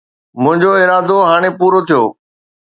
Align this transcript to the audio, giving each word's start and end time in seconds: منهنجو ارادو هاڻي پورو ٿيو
منهنجو 0.41 0.71
ارادو 0.83 1.17
هاڻي 1.29 1.49
پورو 1.59 1.79
ٿيو 1.87 2.03